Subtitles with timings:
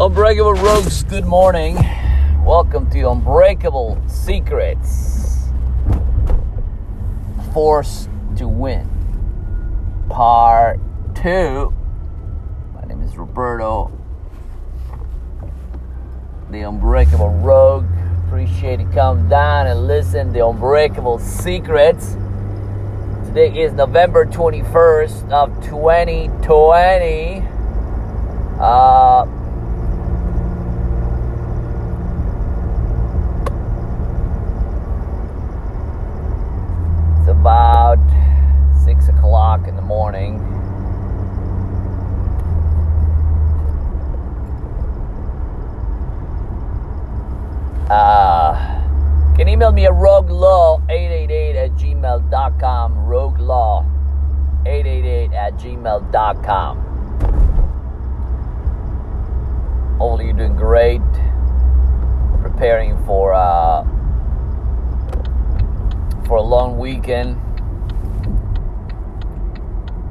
[0.00, 1.74] Unbreakable Rogues, good morning.
[2.42, 5.50] Welcome to Unbreakable Secrets.
[7.52, 8.88] Force to Win,
[10.08, 10.80] Part
[11.16, 11.74] 2.
[12.72, 13.92] My name is Roberto,
[16.50, 17.84] the Unbreakable Rogue.
[18.26, 22.16] Appreciate you come down and listen to Unbreakable Secrets.
[23.26, 27.42] Today is November 21st of 2020.
[28.58, 29.26] Uh,
[37.20, 37.98] it's about
[38.84, 40.40] six o'clock in the morning.
[47.90, 48.54] Uh,
[49.36, 52.94] can email me at roguelaw888 at gmail.com.
[52.94, 56.78] Roguelaw888 at gmail.com.
[59.98, 61.02] Hopefully, you're doing great.
[62.40, 63.84] Preparing for uh,
[66.30, 67.34] for a long weekend,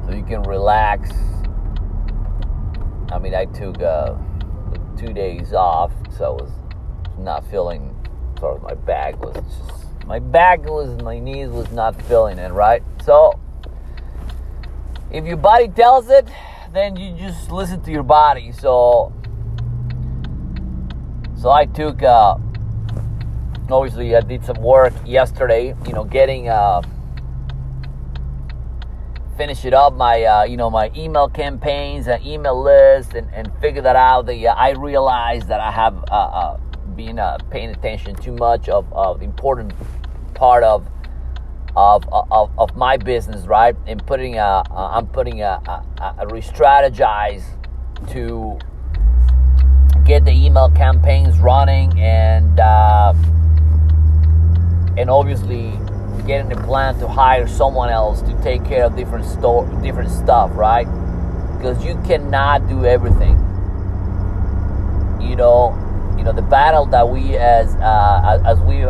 [0.04, 1.10] so you can relax.
[3.10, 4.16] I mean, I took uh,
[4.98, 6.50] two days off, so I was
[8.38, 12.52] Sort of my back was just my back was my knees was not feeling it
[12.52, 12.82] right.
[13.04, 13.38] So
[15.10, 16.28] if your body tells it,
[16.72, 18.52] then you just listen to your body.
[18.52, 19.12] So
[21.40, 22.36] so I took, uh,
[23.70, 26.82] obviously, I did some work yesterday, you know, getting, uh,
[29.38, 33.50] finish it up my, uh, you know, my email campaigns and email list and, and
[33.58, 34.26] figure that out.
[34.26, 36.60] The, uh, I realized that I have uh, uh,
[37.08, 39.72] uh, paying attention too much of, the important
[40.34, 40.86] part of,
[41.76, 43.76] of, of, of my business, right?
[43.86, 45.60] And putting, a, uh, I'm putting a,
[45.98, 47.44] a, a re-strategize
[48.12, 48.58] to
[50.04, 53.12] get the email campaigns running and uh,
[54.96, 55.72] and obviously
[56.26, 60.50] getting a plan to hire someone else to take care of different store different stuff
[60.54, 60.86] right
[61.56, 63.36] because you cannot do everything
[65.20, 65.76] you know
[66.20, 68.84] you know the battle that we as uh, as we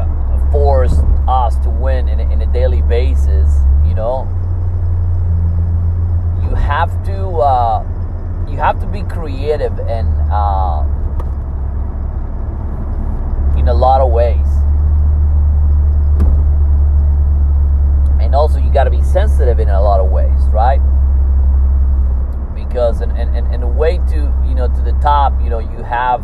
[0.50, 0.98] force
[1.28, 3.48] us to win in a, in a daily basis
[3.86, 4.26] you know
[6.42, 7.86] you have to uh,
[8.50, 10.82] you have to be creative and uh,
[13.60, 14.46] in a lot of ways.
[18.20, 20.80] And also, you got to be sensitive in a lot of ways, right?
[22.54, 25.82] Because, and, and, and a way to, you know, to the top, you know, you
[25.82, 26.22] have,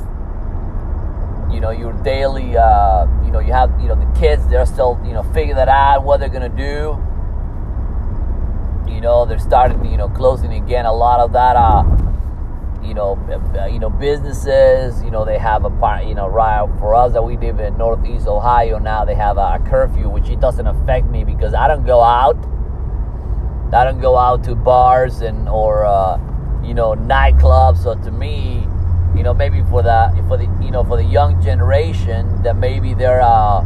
[1.50, 5.00] you know, your daily, uh, you know, you have, you know, the kids, they're still,
[5.04, 7.02] you know, figuring that out, what they're to do.
[8.92, 11.84] You know, they're starting, you know, closing again a lot of that, uh,
[12.82, 13.18] you know,
[13.58, 17.12] uh, you know, businesses, you know, they have a part, you know, right for us
[17.12, 21.06] that we live in Northeast Ohio now, they have a curfew, which it doesn't affect
[21.06, 22.36] me because I don't go out.
[23.72, 26.18] I don't go out to bars and or uh,
[26.62, 27.82] you know nightclubs.
[27.82, 28.66] So to me,
[29.16, 32.92] you know, maybe for the for the you know for the young generation that maybe
[32.94, 33.62] they're uh,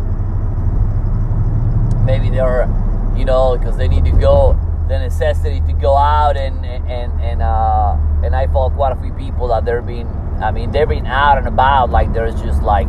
[2.05, 2.69] maybe they're
[3.17, 7.43] you know because they need to go the necessity to go out and and and
[7.43, 10.07] uh, and I follow quite a few people that they're being
[10.41, 12.89] I mean they're being out and about like there's just like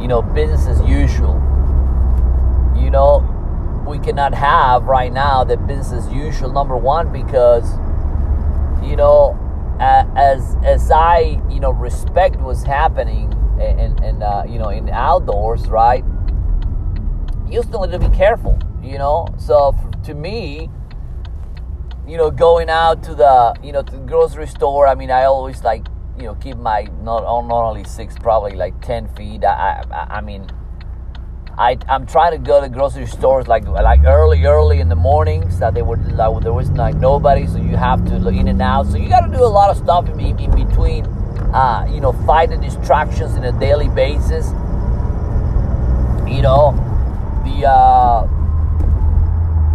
[0.00, 1.34] you know business as usual.
[2.76, 7.70] You know, we cannot have right now the business as usual number one because
[8.82, 9.38] you know
[9.80, 14.92] as as I you know respect what's happening and and uh, you know in the
[14.92, 16.04] outdoors right
[17.48, 19.74] you still need to be careful you know so
[20.04, 20.70] to me
[22.10, 24.88] you know, going out to the, you know, to the grocery store.
[24.88, 25.86] I mean, I always like,
[26.18, 29.44] you know, keep my not not only six, probably like ten feet.
[29.44, 30.46] I, I, I mean,
[31.58, 35.58] I I'm trying to go to grocery stores like like early, early in the mornings
[35.58, 38.86] that they like there was like nobody, so you have to in and out.
[38.86, 41.06] So you got to do a lot of stuff in, in between,
[41.54, 44.46] uh, you know, fighting distractions in a daily basis.
[46.26, 46.72] You know,
[47.44, 47.68] the.
[47.68, 48.36] Uh,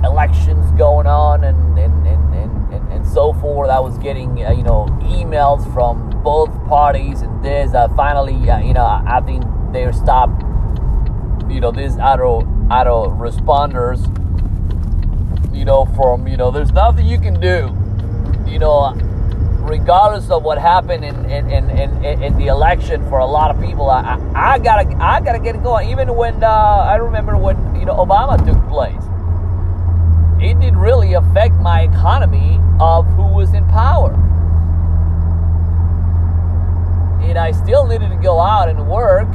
[0.06, 2.34] elections going on and and, and,
[2.74, 3.70] and, and so forth.
[3.70, 7.74] I was getting uh, you know emails from both parties and this.
[7.74, 10.45] Uh, finally, uh, you know, I think they're stopped.
[11.50, 14.04] You know, these auto auto responders.
[15.56, 17.76] You know, from you know, there's nothing you can do.
[18.50, 18.94] You know,
[19.62, 23.62] regardless of what happened in in, in, in, in the election for a lot of
[23.62, 25.90] people, I, I, I gotta I gotta get it going.
[25.90, 29.04] Even when uh, I remember when you know Obama took place
[30.38, 34.14] it didn't really affect my economy of who was in power.
[37.36, 39.28] and I still needed to go out and work,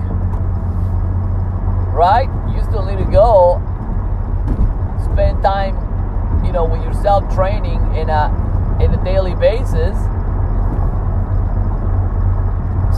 [1.92, 2.28] right?
[2.54, 3.60] You still need to go
[5.12, 5.74] spend time,
[6.44, 8.30] you know, with yourself training in a
[8.80, 9.96] in a daily basis.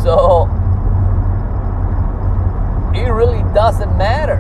[0.03, 0.49] So
[2.95, 4.39] it really doesn't matter.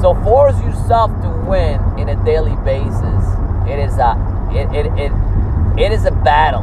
[0.00, 3.24] So force yourself to win in a daily basis.
[3.68, 4.16] It is a
[4.52, 5.12] it it it,
[5.78, 6.62] it is a battle.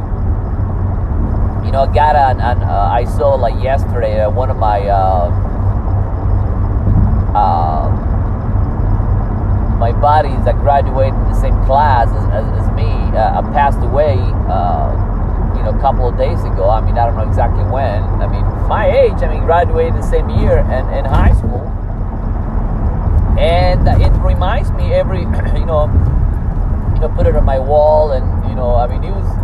[1.64, 4.80] You know, I got on, on uh, I saw like yesterday uh, one of my
[4.80, 5.30] uh,
[7.34, 7.90] uh,
[9.78, 14.16] my buddies that graduated in the same class as, as, as me uh, passed away.
[14.48, 15.12] Uh,
[15.56, 16.68] you know, a couple of days ago.
[16.68, 18.02] I mean, I don't know exactly when.
[18.20, 19.22] I mean, my age.
[19.22, 21.68] I mean, graduated the same year and in high school,
[23.38, 25.20] and it reminds me every,
[25.58, 25.86] you know,
[26.94, 29.41] you know, put it on my wall, and you know, I mean, he was.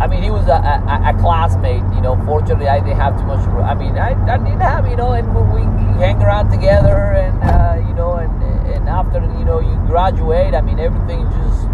[0.00, 1.82] I mean, he was a, a, a classmate.
[1.94, 3.46] You know, fortunately, I didn't have too much.
[3.46, 5.60] I mean, I, I didn't have, you know, and we
[6.00, 8.32] hang around together, and uh, you know, and
[8.66, 11.68] and after you know you graduate, I mean, everything just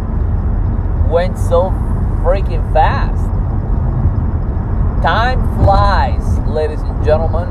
[1.09, 1.71] went so
[2.27, 3.23] freaking fast.
[5.03, 7.47] Time flies, ladies and gentlemen.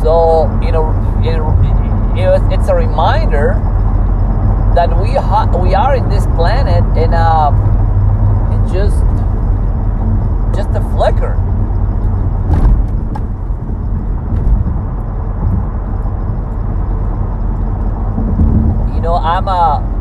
[0.00, 0.92] So, you know,
[1.24, 3.54] it, it's a reminder
[4.74, 7.54] that we ha- we are in this planet in a
[8.52, 8.98] in just
[10.54, 11.38] just a flicker.
[18.94, 19.94] You know, I'm a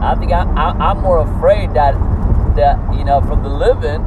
[0.00, 1.94] I think I, I, am more afraid that
[2.54, 4.02] that you know from the living.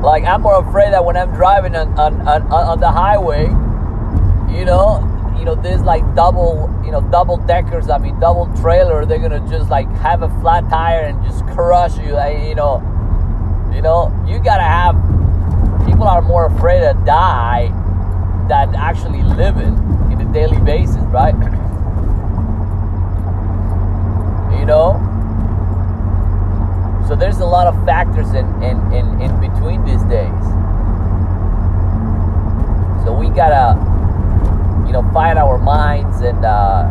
[0.00, 3.46] Like I'm more afraid that when I'm driving on on, on, on the highway,
[4.54, 5.11] you know,
[5.42, 7.90] you know, there's like double, you know, double deckers.
[7.90, 9.04] I mean, double trailer.
[9.04, 12.16] They're gonna just like have a flat tire and just crush you.
[12.16, 12.78] Eh, you know,
[13.74, 14.94] you know, you gotta have.
[15.84, 17.66] People are more afraid to die
[18.48, 19.74] than actually living
[20.12, 21.34] in a daily basis, right?
[24.60, 24.94] you know
[27.08, 30.44] so there's a lot of factors in in, in, in between these days
[33.02, 33.91] so we gotta
[34.92, 36.84] you know fight our minds and uh,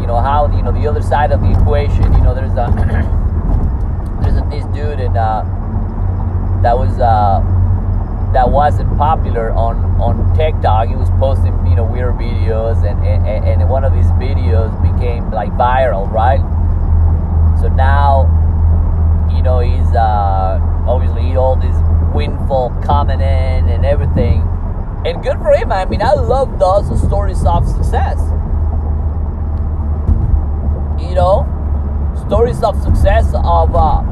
[0.00, 2.70] you know how you know the other side of the equation you know there's a
[4.22, 5.42] there's a, this dude and uh,
[6.62, 7.42] that was uh,
[8.32, 10.86] that wasn't popular on on TikTok.
[10.86, 15.32] He was posting you know weird videos, and and, and one of his videos became
[15.32, 16.38] like viral, right?
[17.60, 18.30] So now,
[19.34, 21.74] you know, he's uh, obviously all this
[22.14, 24.49] windfall coming in and everything.
[25.04, 25.72] And good for him.
[25.72, 28.18] I mean, I love those stories of success.
[31.00, 31.46] You know,
[32.26, 34.02] stories of success of uh,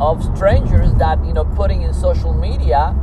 [0.00, 2.94] of strangers that you know putting in social media.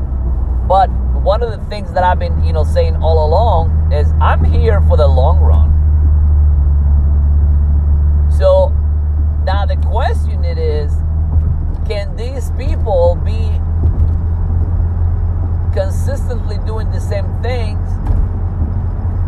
[0.68, 0.90] But
[1.24, 4.80] one of the things that I've been you know saying all along is I'm here
[4.82, 5.72] for the long run.
[8.38, 8.70] So
[9.46, 10.92] now the question it is,
[11.88, 13.60] can these people be
[15.76, 17.86] consistently doing the same things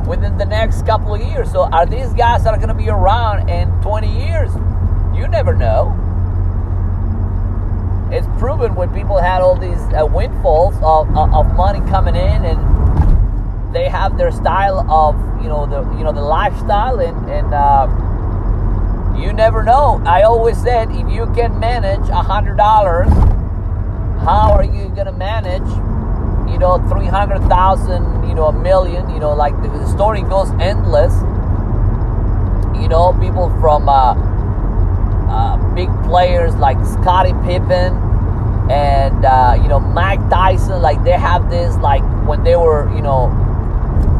[0.07, 1.51] within the next couple of years?
[1.51, 4.51] So are these guys that are going to be around in 20 years?
[5.15, 5.93] You never know.
[8.11, 12.77] It's proven when people had all these uh, windfalls of, of money coming in and
[13.73, 17.85] they have their style of you know the you know the lifestyle and and uh,
[19.19, 20.01] you never know.
[20.05, 23.09] I always said if you can manage a hundred dollars,
[24.23, 25.67] how are you gonna manage,
[26.49, 30.21] you know, three hundred thousand, you know, a million, you know, like the, the story
[30.21, 31.13] goes endless.
[32.81, 34.13] You know, people from uh,
[35.29, 37.93] uh, big players like Scottie Pippen
[38.69, 43.01] and uh, you know Mike Tyson, like they have this like when they were, you
[43.01, 43.27] know,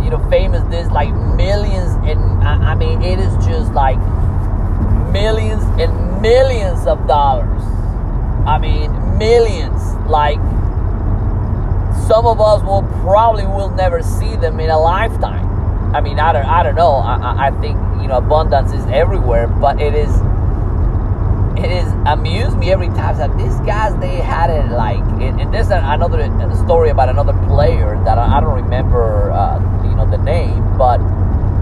[0.04, 0.64] you know, famous.
[0.70, 3.98] This like millions, and I, I mean, it is just like
[5.12, 7.64] millions and millions of dollars.
[8.46, 9.96] I mean, millions.
[10.08, 10.40] Like,
[12.08, 15.46] some of us will probably will never see them in a lifetime.
[15.94, 16.94] I mean, I don't, I don't know.
[16.94, 20.10] I, I think you know abundance is everywhere, but it is,
[21.58, 25.00] it is amused me every time that these guys they had it like.
[25.22, 26.24] And, and there's another
[26.64, 31.00] story about another player that I, I don't remember, uh, you know, the name, but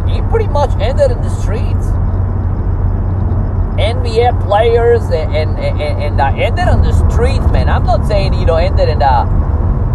[0.07, 1.87] he pretty much ended in the streets
[3.77, 7.67] NBA players and and and, and uh, ended on the streets, man.
[7.67, 9.44] I'm not saying you know ended in uh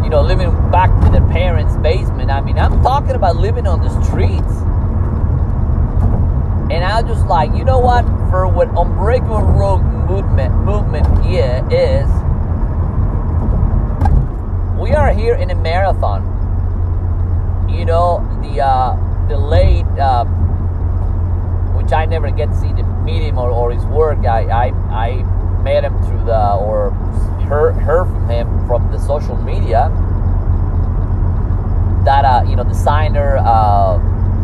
[0.03, 2.31] you know, living back in their parents' basement.
[2.31, 4.53] I mean, I'm talking about living on the streets.
[6.71, 8.05] And I was just like, you know what?
[8.31, 12.09] For what Unbreakable Rogue movement movement yeah, is,
[14.81, 16.27] we are here in a marathon.
[17.69, 18.97] You know, the uh,
[19.29, 20.25] the late, uh,
[21.75, 24.25] which I never get to see the meet him or, or his work.
[24.25, 25.23] I, I I
[25.63, 26.91] met him through the or
[27.51, 29.91] heard heard from him from the social media.
[32.05, 33.99] That uh, you know, designer, uh,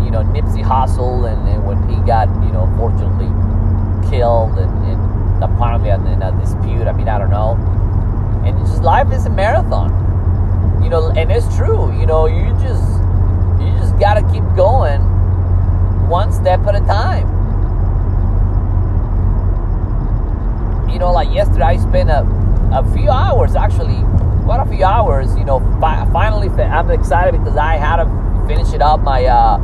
[0.04, 3.30] you know, Nipsey Hussle, and, and when he got you know, fortunately
[4.10, 6.86] killed and, and apparently in a dispute.
[6.86, 7.54] I mean, I don't know.
[8.44, 9.90] And just life is a marathon,
[10.82, 11.96] you know, and it's true.
[11.98, 12.82] You know, you just
[13.62, 15.00] you just gotta keep going,
[16.08, 17.34] one step at a time.
[20.90, 22.25] You know, like yesterday, I spent a
[22.73, 24.02] a few hours actually,
[24.44, 25.37] quite a few hours.
[25.37, 29.00] You know, fi- finally, I'm excited because I had to finish it up.
[29.00, 29.58] My uh,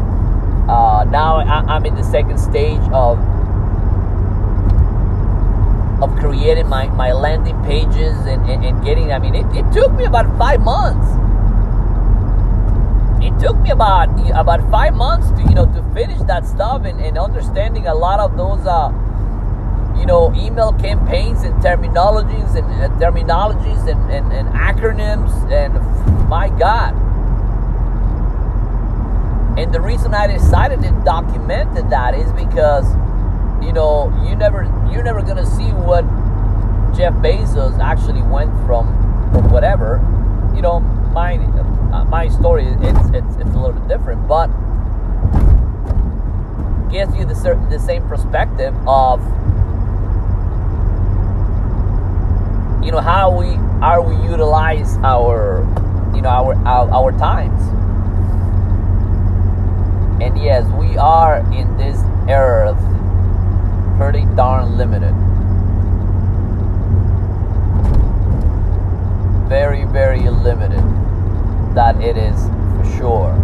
[0.68, 3.18] uh, now I, I'm in the second stage of
[6.02, 9.92] of creating my, my landing pages and, and, and getting, I mean, it, it took
[9.92, 11.06] me about five months.
[13.24, 17.00] It took me about about five months to you know to finish that stuff and,
[17.00, 18.88] and understanding a lot of those uh,
[20.02, 25.72] you know email campaigns and terminologies and uh, terminologies and, and, and acronyms and
[26.28, 26.92] my god
[29.58, 32.86] and the reason I decided to document that is because
[33.62, 36.02] you know, you never you're never gonna see what
[36.96, 38.86] Jeff Bezos actually went from
[39.32, 40.00] from whatever.
[40.54, 44.48] You know, my uh, my story it's, it's it's a little bit different, but
[46.90, 47.34] gives you the
[47.70, 49.20] the same perspective of
[52.84, 55.60] you know how we are we utilize our
[56.14, 57.60] you know our our, our times.
[60.22, 61.98] And yes, we are in this
[62.64, 62.78] of
[63.98, 65.12] pretty darn limited.
[69.48, 70.84] Very, very limited.
[71.74, 72.38] That it is
[72.76, 73.34] for sure.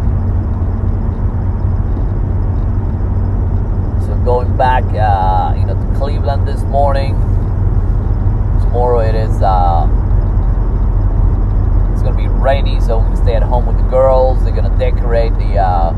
[4.06, 7.27] So going back, uh, you know, to Cleveland this morning.
[8.68, 9.40] Tomorrow it is.
[9.40, 9.88] Uh,
[11.90, 14.44] it's gonna be rainy, so we can stay at home with the girls.
[14.44, 15.94] They're gonna decorate the uh,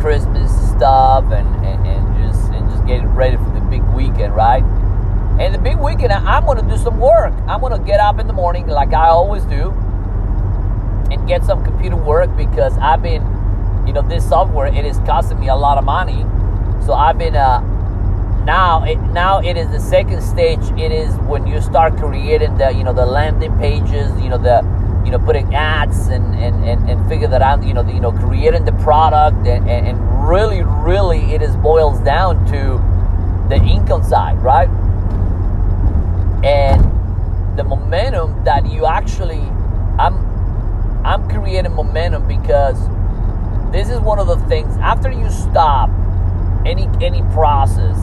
[0.00, 4.62] Christmas stuff and, and, and just and just getting ready for the big weekend, right?
[5.40, 7.34] And the big weekend, I'm to do some work.
[7.48, 9.70] I'm to get up in the morning like I always do
[11.10, 13.22] and get some computer work because I've been,
[13.88, 16.24] you know, this software, it is costing me a lot of money.
[16.86, 17.60] So I've been, uh,
[18.44, 20.60] now it, now it is the second stage.
[20.78, 24.62] It is when you start creating the, you know, the landing pages, you know, the,
[25.04, 28.00] you know, putting ads and, and, and, and figure that out, you know, the, you
[28.00, 32.78] know, creating the product and, and, and really, really it is boils down to
[33.48, 34.68] the income side, right?
[36.44, 37.00] And
[37.58, 39.42] the momentum that you actually
[39.98, 40.30] I'm
[41.04, 42.78] I'm creating momentum because
[43.72, 45.90] this is one of the things after you stop
[46.64, 47.96] any any process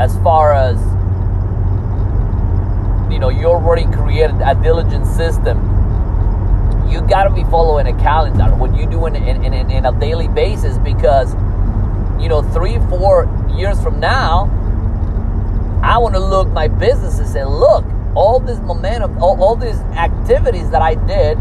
[0.00, 0.76] as far as
[3.12, 5.58] you know you already created a diligent system
[6.90, 10.00] you got to be following a calendar what you do in, in, in, in a
[10.00, 11.32] daily basis because
[12.22, 14.50] you know three four years from now
[15.84, 17.84] I want to look my business and say, look,
[18.14, 21.36] all this momentum, all, all these activities that I did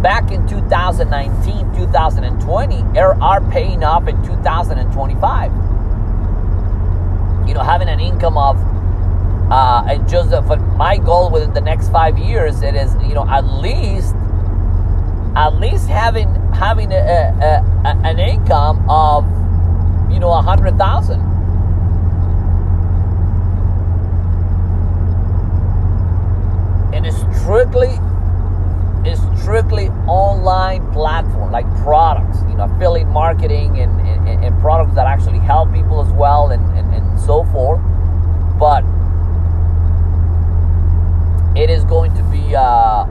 [0.00, 5.50] back in 2019, 2020 are, are paying off in 2025.
[7.46, 8.56] You know, having an income of
[9.50, 13.26] uh, and just for my goal within the next five years, it is you know
[13.28, 14.14] at least
[15.36, 19.24] at least having having a, a, a, an income of
[20.10, 21.20] you know a hundred thousand.
[26.92, 27.98] And it's strictly
[29.04, 33.95] it's strictly online platform like products you know affiliate marketing and
[34.66, 37.80] products that actually help people as well and, and, and so forth
[38.58, 38.82] but
[41.56, 43.06] it is going to be uh,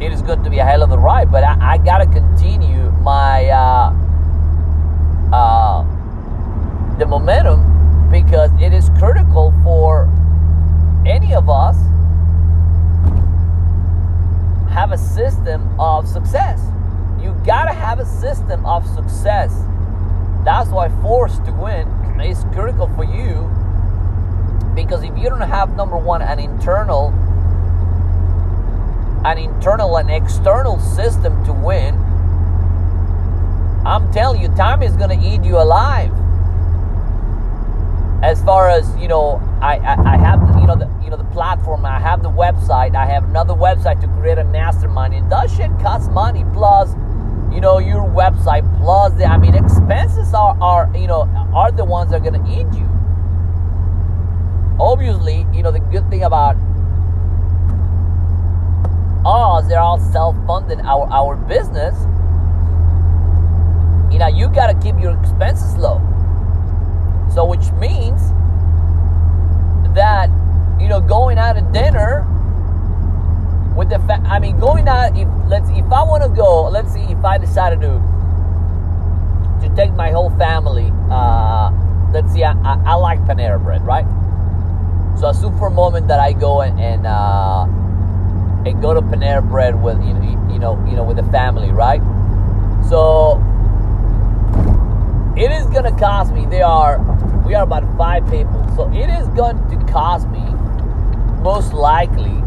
[0.00, 2.88] it is going to be a hell of a ride but i, I gotta continue
[3.02, 3.90] my uh,
[5.34, 5.82] uh,
[6.98, 10.04] the momentum because it is critical for
[11.04, 11.74] any of us
[14.70, 16.60] have a system of success.
[17.22, 19.52] You gotta have a system of success.
[20.44, 21.88] That's why force to win
[22.20, 23.48] is critical for you
[24.74, 27.08] because if you don't have number one an internal
[29.24, 31.94] an internal and external system to win
[33.86, 36.12] i'm telling you time is going to eat you alive
[38.22, 41.24] as far as you know, I, I, I have you know the you know the
[41.32, 41.86] platform.
[41.86, 42.94] I have the website.
[42.94, 45.14] I have another website to create a mastermind.
[45.14, 46.44] And that shit costs money.
[46.52, 46.94] Plus,
[47.52, 48.64] you know your website.
[48.80, 51.22] Plus, the I mean expenses are are you know
[51.54, 52.88] are the ones that are gonna eat you.
[54.78, 56.56] Obviously, you know the good thing about
[59.24, 61.94] us, they're all self-funding our our business.
[64.12, 66.00] You know you gotta keep your expenses low.
[67.34, 68.20] So, which means
[69.94, 70.28] that,
[70.80, 72.26] you know, going out to dinner
[73.90, 77.02] the fa- I mean, going out, if, let's, if I want to go, let's see,
[77.02, 78.00] if I decided to,
[79.62, 81.70] to take my whole family, uh,
[82.12, 84.06] let's see, I, I, I like Panera Bread, right?
[85.18, 87.64] So assume for a moment that I go and, and, uh,
[88.64, 91.70] and go to Panera Bread with, you know, you know, you know, with the family,
[91.70, 92.00] right?
[92.88, 93.42] So,
[95.36, 96.98] it is to cost me, they are,
[97.46, 98.66] we are about five people.
[98.76, 100.44] So it is going to cost me,
[101.42, 102.39] most likely,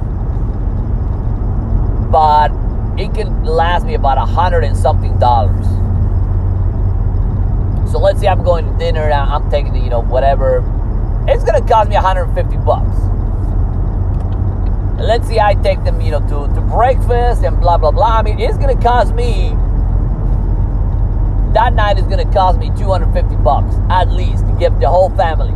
[2.14, 2.52] but
[2.96, 5.66] it can last me about a hundred and something dollars.
[7.92, 10.64] So let's say I'm going to dinner and I'm taking, you know, whatever.
[11.28, 12.98] It's to cost me 150 bucks.
[15.00, 18.20] And let's say I take them, you know, to, to breakfast and blah, blah, blah.
[18.20, 19.50] I mean, it's to cost me
[21.54, 25.54] that night is to cost me 250 bucks at least to give the whole family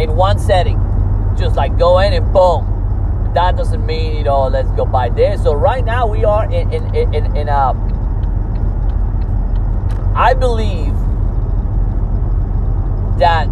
[0.00, 0.78] in one setting
[1.36, 2.77] just like go in and boom
[3.34, 6.72] that doesn't mean you know let's go buy this so right now we are in
[6.72, 7.74] in in, in a uh,
[10.14, 10.94] i believe
[13.18, 13.48] that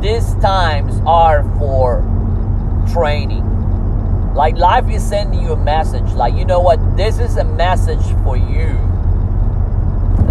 [0.00, 2.02] these times are for
[2.92, 3.46] training
[4.36, 6.12] like life is sending you a message.
[6.12, 6.78] Like, you know what?
[6.94, 8.68] This is a message for you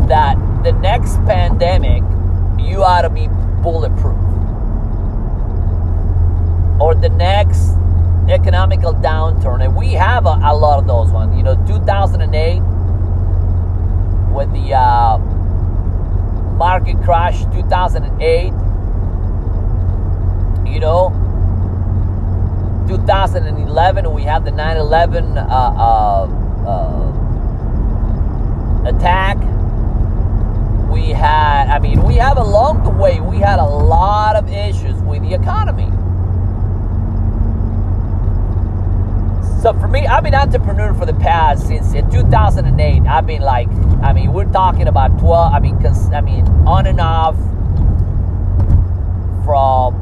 [0.07, 2.03] that the next pandemic,
[2.59, 3.27] you ought to be
[3.63, 4.25] bulletproof.
[7.01, 7.72] The next
[8.29, 9.64] economical downturn.
[9.64, 11.36] And we have a, a lot of those ones.
[11.38, 12.62] You know, 2008,
[14.34, 15.18] with the uh,
[16.58, 18.46] market crash, 2008,
[20.72, 21.22] you know,
[22.88, 26.27] 2011 we had the 9/11 uh, uh,
[26.68, 27.16] uh,
[28.90, 29.38] attack.
[30.92, 34.96] We had, I mean, we have along the way we had a lot of issues
[35.01, 35.92] with the economy.
[39.65, 43.01] So for me, I've been entrepreneur for the past since in 2008.
[43.07, 43.67] I've been like,
[44.03, 45.53] I mean, we're talking about 12.
[45.53, 47.33] I mean, cons, I mean, on and off
[49.43, 49.95] from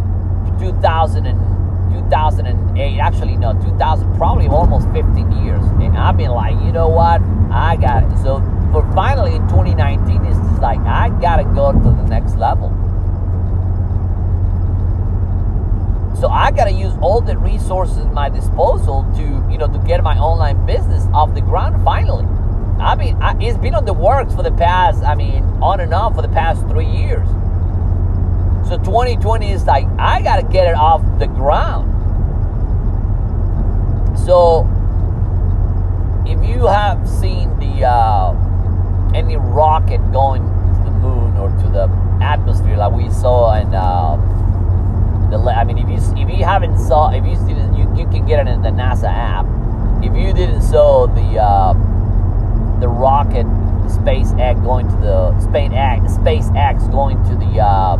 [0.60, 1.39] 2000 and
[2.12, 5.63] 2008, actually no, 2000, probably almost 15 years.
[5.80, 7.21] And I've been like, you know what?
[7.49, 8.17] I got it.
[8.21, 8.41] So
[8.73, 12.83] for finally in 2019, it's just like I gotta go to the next level.
[16.24, 20.02] So I gotta use all the resources at my disposal to, you know, to get
[20.06, 22.24] my online business off the ground finally.
[22.82, 25.94] I mean, I, it's been on the works for the past, I mean, on and
[25.94, 27.28] on for the past three years.
[28.70, 31.92] So 2020 is like, I gotta get it off the ground.
[34.18, 34.62] So,
[36.26, 38.32] if you have seen the uh,
[39.14, 41.90] any rocket going to the moon or to the
[42.24, 44.16] atmosphere like we saw in uh,
[45.34, 48.26] the, I mean, if you if you haven't saw, if you didn't, you, you can
[48.26, 49.46] get it in the NASA app.
[50.04, 51.74] If you didn't saw the uh,
[52.80, 53.46] the rocket
[53.88, 57.96] SpaceX going to the SpaceX SpaceX going to the uh,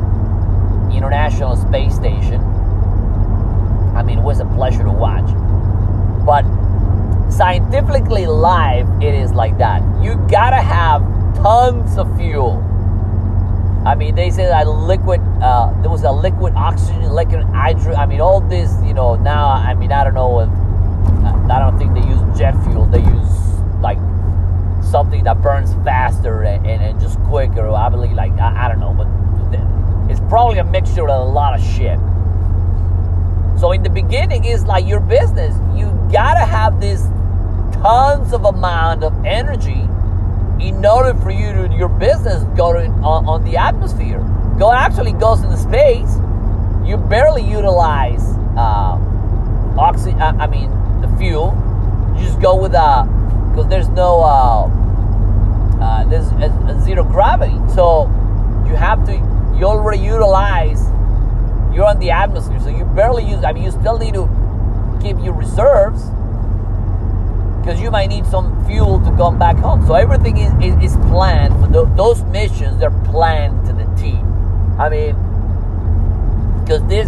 [0.94, 2.42] International Space Station.
[3.96, 5.30] I mean, it was a pleasure to watch.
[6.26, 6.44] But
[7.30, 9.82] scientifically live, it is like that.
[10.04, 11.02] You gotta have
[11.36, 12.62] tons of fuel.
[13.86, 17.96] I mean, they say that liquid, uh, there was a liquid oxygen, liquid hydrogen.
[17.96, 20.50] I mean, all this, you know, now, I mean, I don't know if,
[21.52, 22.86] I don't think they use jet fuel.
[22.86, 23.98] They use like
[24.82, 27.70] something that burns faster and, and, and just quicker.
[27.70, 29.08] I believe, like, I, I don't know, but
[30.10, 32.00] it's probably a mixture of a lot of shit.
[33.60, 35.56] So in the beginning, it's like your business.
[35.78, 37.02] You gotta have this
[37.82, 39.88] tons of amount of energy
[40.68, 44.20] in order for you to your business go to, on, on the atmosphere.
[44.58, 46.16] Go actually goes into space.
[46.86, 48.24] You barely utilize
[48.58, 48.98] uh,
[49.78, 50.12] oxy.
[50.12, 50.70] Uh, I mean
[51.02, 51.54] the fuel.
[52.18, 57.04] You just go with a uh, because there's no uh, uh, there's a, a zero
[57.04, 57.58] gravity.
[57.74, 58.06] So
[58.68, 59.14] you have to
[59.58, 60.82] you already utilize
[61.74, 63.44] you're on the atmosphere, so you barely use.
[63.44, 64.30] I mean, you still need to
[65.02, 66.04] keep your reserves,
[67.64, 69.88] because you might need some fuel to come back home.
[69.88, 72.78] So everything is, is, is planned for the, those missions.
[72.78, 74.18] They're planned to the T.
[74.78, 75.16] I mean,
[76.60, 77.08] because this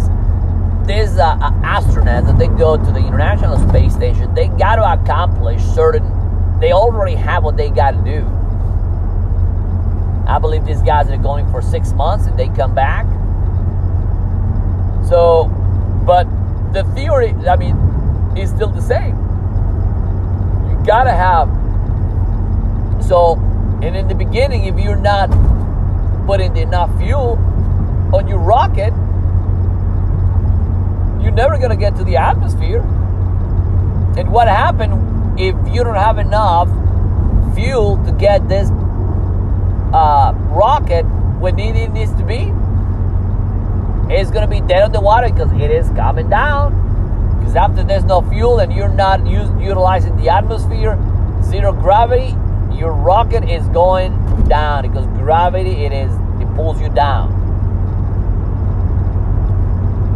[0.86, 5.60] these uh, astronauts that they go to the International Space Station, they got to accomplish
[5.60, 6.10] certain.
[6.58, 8.24] They already have what they got to do.
[10.26, 13.04] I believe these guys are going for six months and they come back.
[15.06, 15.48] So,
[16.06, 16.24] but
[16.72, 17.76] the theory, I mean,
[18.38, 19.25] is still the same.
[20.86, 21.48] You gotta have.
[23.04, 23.34] So,
[23.82, 25.30] and in the beginning, if you're not
[26.28, 27.32] putting enough fuel
[28.14, 28.92] on your rocket,
[31.20, 32.82] you're never going to get to the atmosphere.
[34.16, 36.68] And what happened if you don't have enough
[37.56, 38.70] fuel to get this
[39.92, 41.02] uh, rocket
[41.40, 42.52] when it needs to be?
[44.14, 46.85] It's going to be dead on the water because it is coming down.
[47.46, 50.98] Because after there's no fuel and you're not use, utilizing the atmosphere,
[51.44, 52.34] zero gravity,
[52.76, 54.10] your rocket is going
[54.48, 57.30] down because gravity it is it pulls you down.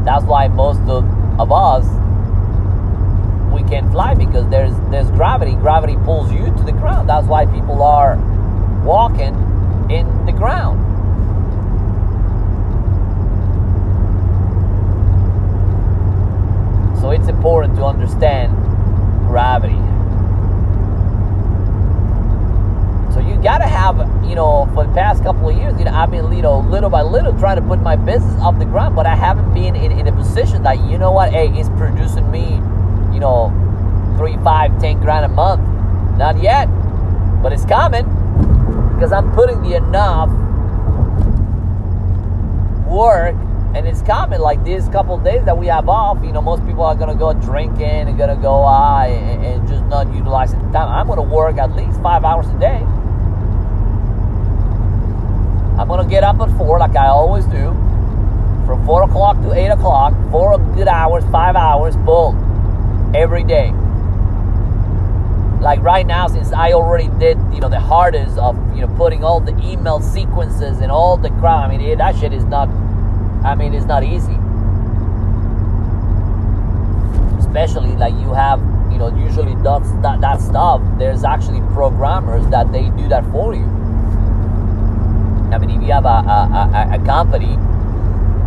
[0.05, 1.05] That's why most of,
[1.39, 1.85] of us
[3.55, 5.53] we can't fly because there's there's gravity.
[5.53, 7.09] Gravity pulls you to the ground.
[7.09, 8.17] That's why people are
[8.85, 9.37] walking
[9.89, 10.91] in the ground.
[17.01, 18.55] So it's important to understand
[19.27, 19.81] gravity.
[23.15, 26.11] So you gotta have, you know, for the past couple of years, you know, I've
[26.11, 29.07] been, you know, little by little trying to put my business off the ground, but
[29.07, 32.55] I haven't been in, in a position that, you know what, hey, it's producing me,
[33.15, 33.53] you know,
[34.19, 35.63] three, five, ten grand a month.
[36.19, 36.67] Not yet,
[37.41, 38.05] but it's coming
[38.95, 40.29] because I'm putting the enough
[42.89, 43.37] work
[43.77, 46.83] and it's coming like these couple days that we have off you know most people
[46.83, 50.89] are gonna go drinking and gonna go uh, and, and just not utilizing the time
[50.89, 52.85] i'm gonna work at least five hours a day
[55.81, 57.71] I'm gonna get up at four like I always do.
[58.71, 63.73] From four o'clock to eight o'clock, four good hours, five hours, boom, every day.
[65.61, 69.25] Like right now, since I already did, you know, the hardest of, you know, putting
[69.25, 71.67] all the email sequences and all the crap.
[71.67, 72.69] I mean, it, that shit is not.
[73.45, 74.39] I mean, it's not easy.
[77.41, 78.61] Especially like you have,
[78.93, 80.81] you know, usually that, that, that stuff.
[80.97, 83.67] There's actually programmers that they do that for you
[85.53, 87.59] I mean, if you have a, a, a, a company,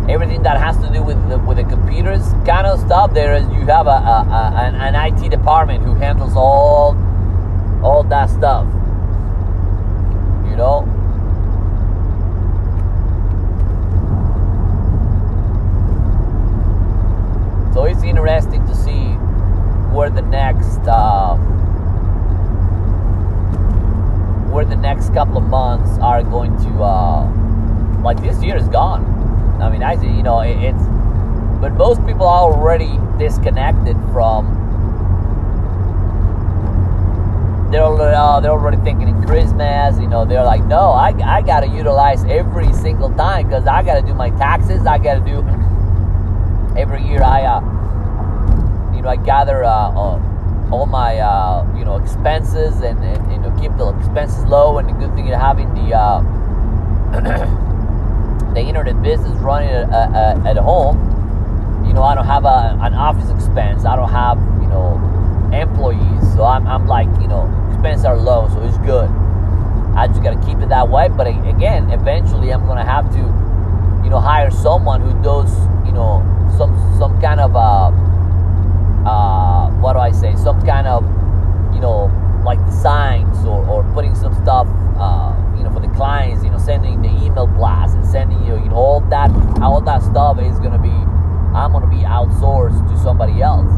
[0.08, 3.44] everything that has to do with the, with the computers kind of stuff, there is
[3.48, 6.94] you have a, a, an, an IT department who handles all
[8.04, 8.66] that stuff.
[10.48, 10.90] You know.
[17.72, 19.14] So it's interesting to see
[19.94, 20.80] where the next.
[20.86, 21.36] Uh,
[24.54, 27.28] where the next couple of months are going to uh,
[28.02, 29.02] like this year is gone
[29.60, 30.84] i mean i you know it, it's
[31.60, 34.64] but most people are already disconnected from
[37.74, 39.98] they're uh, they're already thinking in Christmas.
[39.98, 43.82] You know, they're like, no, I, I got to utilize every single time because I
[43.82, 44.86] got to do my taxes.
[44.86, 45.40] I got to do
[46.78, 47.22] every year.
[47.22, 47.60] I uh,
[48.94, 53.38] you know I gather uh, uh all my uh, you know expenses and, and, you
[53.38, 54.78] know keep the expenses low.
[54.78, 56.20] And the good thing is having the uh,
[58.54, 61.13] the internet business running at, at, at, home.
[61.86, 63.84] You know, I don't have a, an office expense.
[63.84, 65.00] I don't have you know
[65.52, 69.08] employees, so I'm, I'm like you know expenses are low, so it's good.
[69.96, 71.08] I just got to keep it that way.
[71.08, 73.22] But again, eventually, I'm gonna have to
[74.04, 75.52] you know hire someone who does
[75.86, 76.22] you know
[76.56, 77.90] some some kind of uh,
[79.04, 81.04] uh, what do I say, some kind of,
[81.74, 82.10] you know,
[82.44, 84.66] like designs or, or putting some stuff,
[84.98, 88.54] uh, you know, for the clients, you know, sending the email blast and sending you,
[88.54, 90.88] you know, all that, all that stuff is gonna be,
[91.54, 93.72] I'm gonna be outsourced to somebody else.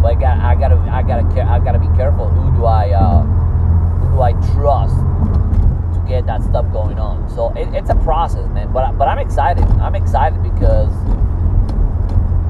[0.00, 2.28] But I got, I gotta, I gotta, I gotta be careful.
[2.28, 7.28] Who do I, uh, who do I trust to get that stuff going on?
[7.28, 8.72] So it, it's a process, man.
[8.72, 9.64] But, but I'm excited.
[9.80, 10.92] I'm excited because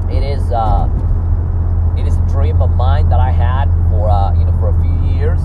[0.09, 0.51] it is.
[0.51, 0.89] Uh,
[1.97, 4.81] it is a dream of mine that I had for uh, you know for a
[4.81, 5.41] few years,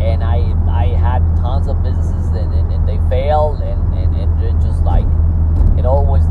[0.00, 4.60] and I I had tons of businesses and, and, and they failed and, and, and
[4.60, 5.06] just like
[5.78, 6.24] it always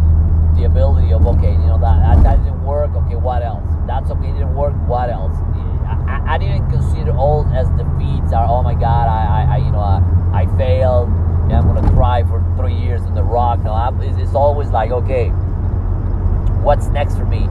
[0.60, 4.32] the ability of okay you know that, that, didn't work okay what else that's okay
[4.32, 5.36] didn't work what else
[5.88, 8.45] I, I, didn't consider all as defeats are.
[8.48, 10.02] oh my god I, I, I you know I,
[10.34, 11.10] I failed
[11.50, 14.69] Yeah, I'm gonna cry for three years in the rock no I, it's, it's always
[14.69, 15.30] like okay
[16.62, 17.48] what's next for me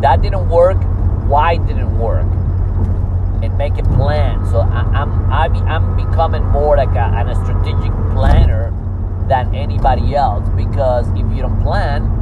[0.00, 0.78] that didn't work
[1.28, 2.26] why didn't work.
[3.42, 4.44] and make a plan.
[4.50, 8.70] So I, I'm I be, I'm becoming more like a, a strategic planner
[9.28, 12.21] than anybody else because if you don't plan,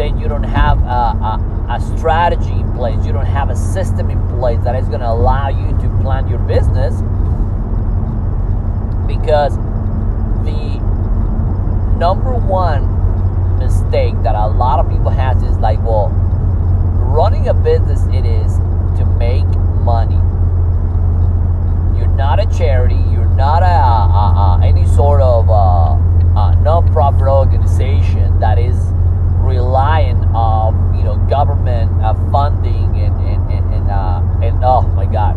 [0.00, 0.82] then you don't have a,
[1.30, 3.04] a, a strategy in place.
[3.04, 6.26] You don't have a system in place that is going to allow you to plan
[6.26, 6.94] your business
[9.06, 9.54] because
[10.46, 10.80] the
[11.98, 16.08] number one mistake that a lot of people has is like, well,
[17.14, 18.56] running a business it is
[18.98, 19.44] to make
[19.84, 20.16] money.
[21.98, 23.02] You're not a charity.
[23.12, 28.76] You're not a, a, a any sort of uh, non-profit organization that is
[29.50, 35.06] relying on you know government uh, funding and and and, and, uh, and oh my
[35.06, 35.36] god.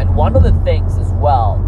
[0.00, 1.60] And one of the things as well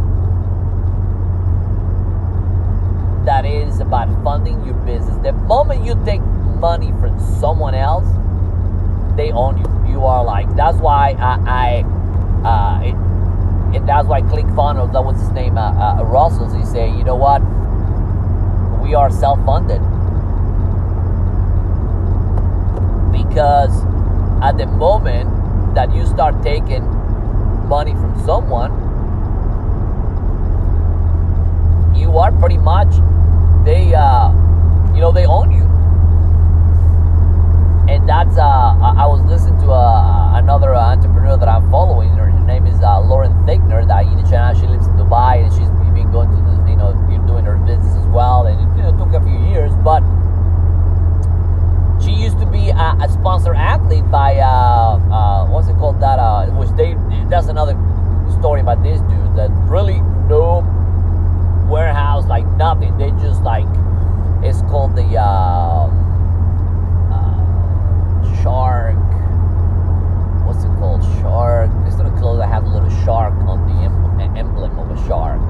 [3.25, 5.17] that is about funding your business.
[5.23, 8.07] The moment you take money from someone else,
[9.17, 9.93] they own you.
[9.93, 12.95] You are like that's why I, I uh, it,
[13.77, 17.17] and that's why ClickFunnels, that was his name, uh, uh, Russell, he say, you know
[17.17, 17.43] what,
[19.16, 19.81] we are self-funded
[23.12, 23.85] because
[24.42, 25.31] at the moment
[25.74, 26.85] that you start taking
[27.68, 28.72] money from someone,
[31.94, 32.88] you are pretty much
[33.64, 34.31] they uh,
[34.94, 35.64] you know they own you
[37.92, 42.11] and that's uh, I was listening to uh, another entrepreneur that I'm following.
[42.11, 43.87] Her, name is uh, Lauren Tickner.
[43.87, 44.07] That
[44.57, 46.92] she lives in Dubai and she's been going to the, you know
[47.26, 48.46] doing her business as well.
[48.46, 50.02] And it you know, took a few years, but
[52.02, 56.18] she used to be a, sponsor athlete by uh, what's it called that?
[56.18, 56.94] Uh, which they
[57.28, 57.74] that's another
[58.38, 60.61] story about this dude that really no
[61.68, 62.96] warehouse, like nothing.
[62.98, 63.66] They just like
[64.42, 65.88] it's called the uh,
[67.12, 68.96] uh, shark.
[70.46, 71.02] What's it called?
[71.20, 71.70] Shark.
[71.87, 75.40] It's gonna clothes that have a little shark on the emblem of a shark.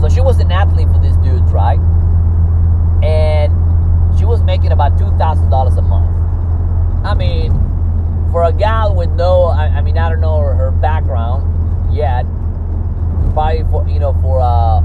[0.00, 1.80] So she was an athlete for this dude, right?
[3.02, 3.52] And
[4.18, 6.12] she was making about two thousand dollars a month.
[7.04, 7.52] I mean,
[8.32, 12.26] for a gal with no, I, I mean, I don't know her, her background yet,
[13.32, 14.82] probably for you know for a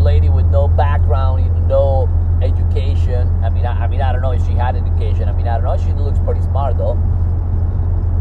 [0.00, 3.28] lady with no background, you know, no education.
[3.42, 5.28] I mean, I, I, mean, I don't know if she had education.
[5.28, 5.76] I mean, I don't know.
[5.84, 6.94] She looks pretty smart though.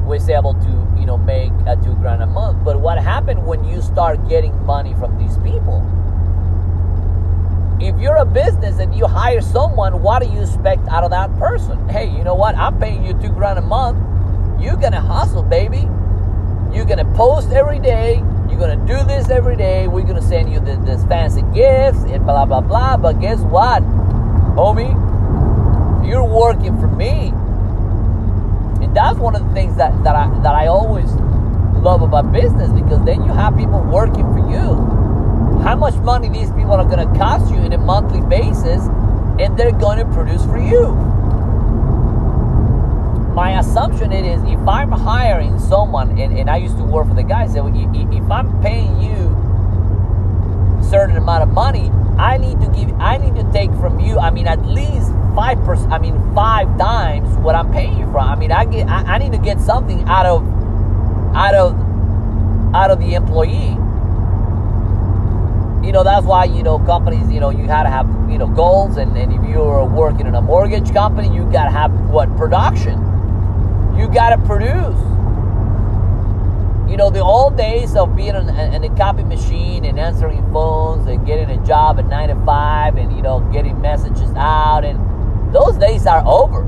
[0.06, 2.64] Was able to you know make a two grand a month.
[2.64, 5.82] But what happened when you start getting money from these people?
[7.82, 11.36] If you're a business and you hire someone, what do you expect out of that
[11.38, 11.88] person?
[11.90, 12.56] Hey, you know what?
[12.56, 13.98] I'm paying you two grand a month.
[14.62, 15.88] You're gonna hustle, baby.
[16.74, 18.24] You're gonna post every day
[18.56, 19.88] you're gonna do this every day.
[19.90, 22.96] We're gonna send you this, this fancy gifts and blah blah blah.
[22.96, 23.84] But guess what,
[24.56, 24.96] homie?
[26.08, 27.34] You're working for me,
[28.82, 31.12] and that's one of the things that that I that I always
[31.84, 35.62] love about business because then you have people working for you.
[35.62, 38.88] How much money these people are gonna cost you in a monthly basis,
[39.40, 41.16] and they're gonna produce for you
[43.36, 47.14] my assumption it is if I'm hiring someone, and, and I used to work for
[47.14, 49.36] the guy, so if I'm paying you
[50.80, 54.20] a certain amount of money, I need to give, I need to take from you.
[54.20, 55.92] I mean, at least five percent.
[55.92, 58.26] I mean, five times what I'm paying you from.
[58.26, 60.42] I mean, I get, I, I need to get something out of,
[61.36, 61.76] out of,
[62.74, 63.76] out of the employee
[65.86, 68.98] you know that's why you know companies you know you gotta have you know goals
[68.98, 73.00] and, and if you're working in a mortgage company you gotta have what production
[73.98, 75.00] you got to produce.
[76.90, 81.08] You know, the old days of being in, in a copy machine and answering phones
[81.08, 85.00] and getting a job at 9 to 5 and, you know, getting messages out, and
[85.54, 86.64] those days are over.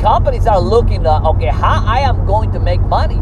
[0.00, 3.20] Companies are looking at, okay, how I am going to make money.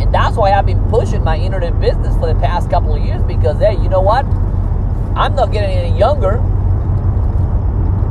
[0.00, 3.22] And that's why I've been pushing my internet business for the past couple of years
[3.22, 4.24] because, hey, you know what?
[5.14, 6.40] I'm not getting any younger.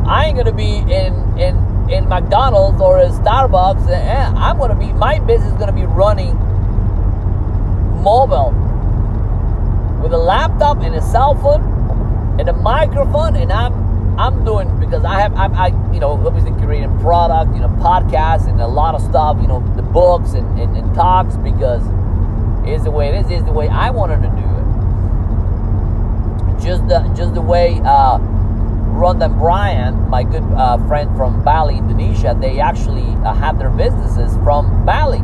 [0.07, 4.93] I ain't gonna be in in in McDonald's or a Starbucks, eh, I'm gonna be
[4.93, 6.35] my business is gonna be running
[8.03, 8.51] mobile
[10.01, 13.88] with a laptop and a cell phone and a microphone, and I'm
[14.19, 18.49] I'm doing because I have I'm, I you know obviously creating product, you know podcasts
[18.49, 21.81] and a lot of stuff, you know the books and, and, and talks because
[22.67, 24.65] it's the way it is, is the way I wanted to do it.
[26.61, 27.79] Just the just the way.
[27.85, 28.19] Uh,
[28.99, 33.69] Rhonda and Brian, my good uh, friend from Bali, Indonesia, they actually uh, have their
[33.69, 35.23] businesses from Bali.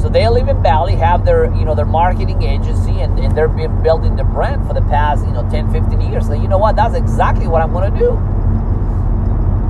[0.00, 3.56] So they live in Bali, have their you know their marketing agency, and, and they've
[3.56, 6.26] been building the brand for the past you know 10, 15 years.
[6.26, 6.76] So you know what?
[6.76, 8.10] That's exactly what I'm going to do.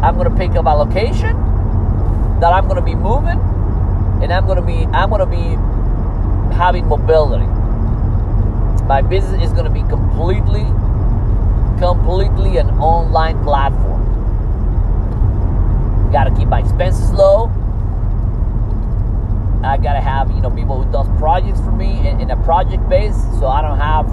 [0.02, 1.36] I'm going to pick up a location.
[2.40, 3.40] that I'm going to be moving
[4.22, 5.56] and I'm going to be I'm going to be
[6.54, 7.46] having mobility.
[8.84, 10.64] My business is going to be completely
[11.78, 14.02] completely an online platform.
[16.12, 17.50] Got to keep my expenses low.
[19.66, 22.36] I got to have, you know, people who does projects for me in, in a
[22.44, 24.06] project base so I don't have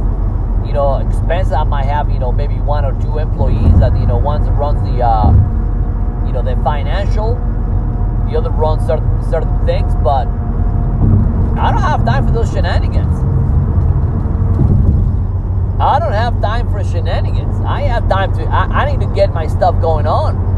[0.65, 1.53] you know, expenses.
[1.53, 4.81] I might have, you know, maybe one or two employees that, you know, one runs
[4.81, 5.31] the, uh,
[6.25, 7.35] you know, the financial,
[8.29, 10.27] the other runs certain, certain things, but
[11.59, 13.19] I don't have time for those shenanigans.
[15.79, 17.59] I don't have time for shenanigans.
[17.65, 20.52] I have time to, I, I need to get my stuff going on.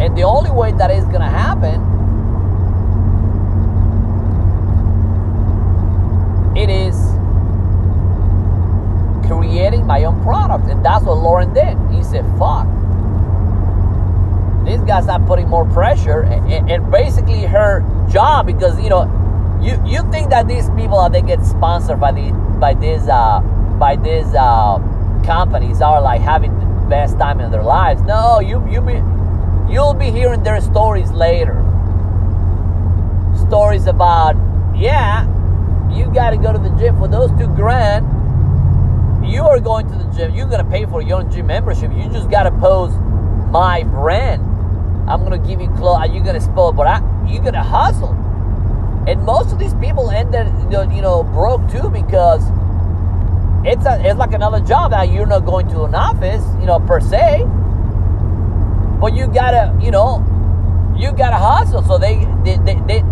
[0.00, 1.82] And the only way that is going to happen
[6.56, 6.96] it is
[9.28, 10.68] creating my own product.
[10.68, 11.76] And that's what Lauren did.
[11.90, 12.66] He said, fuck.
[14.64, 16.22] This guy's not putting more pressure.
[16.22, 17.80] And, and basically her
[18.10, 19.06] job, because, you know,
[19.62, 23.40] you, you think that these people, that they get sponsored by the by this uh,
[23.78, 24.78] by these uh,
[25.24, 28.02] companies are like having the best time in their lives.
[28.02, 29.02] No, you you be
[29.68, 31.54] you'll be hearing their stories later.
[33.48, 34.36] Stories about
[34.76, 35.26] yeah,
[35.90, 38.06] you got to go to the gym for those two grand.
[39.26, 40.34] You are going to the gym.
[40.34, 41.92] You're going to pay for your own gym membership.
[41.92, 42.96] You just got to post
[43.50, 44.42] my brand.
[45.08, 46.10] I'm going to give you clothes.
[46.12, 48.12] You're going to spoil, but I, you're going to hustle.
[49.08, 52.42] And most of these people ended, you know, broke too because
[53.64, 54.92] it's a, it's like another job.
[54.92, 57.44] Now you're not going to an office, you know, per se,
[59.00, 60.24] but you gotta, you know,
[60.96, 61.82] you gotta hustle.
[61.82, 63.04] So they they they, they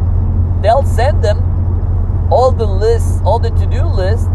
[0.63, 1.43] they'll send them
[2.33, 4.29] all the lists, all the to-do list,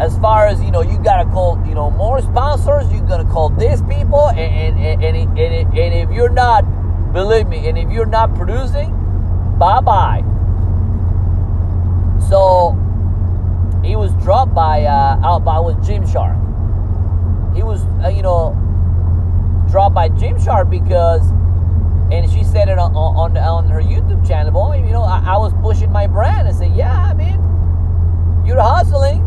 [0.00, 2.90] as far as you know, you gotta call you know more sponsors.
[2.92, 6.62] You gotta call these people, and and, and, and, and if you're not,
[7.12, 8.90] believe me, and if you're not producing,
[9.58, 10.24] bye bye.
[12.28, 12.72] So
[13.84, 16.38] he was dropped by uh, out by was Gymshark
[17.54, 18.56] He was uh, you know
[19.72, 21.22] dropped by Jim Gymshark because
[22.12, 24.52] and she said it on on, on her YouTube channel.
[24.52, 27.40] Boy, you know, I, I was pushing my brand and said, yeah, I mean,
[28.46, 29.24] you're hustling.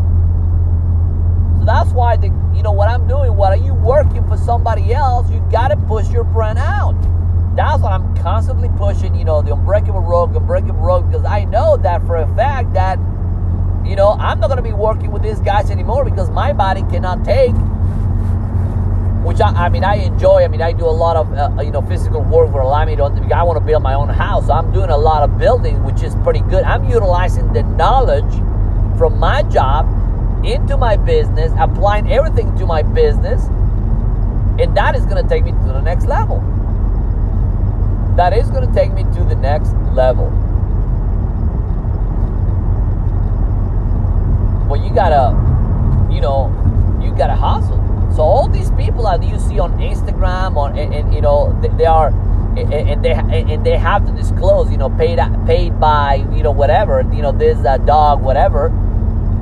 [1.58, 3.34] So that's why the you know what I'm doing.
[3.34, 5.28] What are you working for somebody else?
[5.32, 6.94] You got to push your brand out.
[7.56, 9.16] That's what I'm constantly pushing.
[9.16, 13.00] You know, the Unbreakable Rogue, Unbreakable Rogue, because I know that for a fact that
[13.84, 17.24] you know I'm not to be working with these guys anymore because my body cannot
[17.24, 17.56] take
[19.26, 20.44] which I, I, mean I enjoy.
[20.44, 22.94] I mean I do a lot of uh, you know physical work where allow me
[22.94, 23.02] to.
[23.34, 24.46] I want to build my own house.
[24.46, 26.62] So I'm doing a lot of building, which is pretty good.
[26.62, 28.32] I'm utilizing the knowledge
[28.96, 29.84] from my job
[30.44, 33.46] into my business, applying everything to my business,
[34.60, 36.38] and that is going to take me to the next level.
[38.16, 40.30] That is going to take me to the next level.
[44.68, 45.34] Well, you gotta,
[46.14, 46.48] you know,
[47.02, 47.85] you gotta hustle
[48.16, 51.68] so all these people that you see on Instagram, on and, and you know they,
[51.68, 52.08] they are,
[52.56, 57.02] and they and they have to disclose, you know, paid paid by you know whatever,
[57.12, 58.68] you know this uh, dog whatever,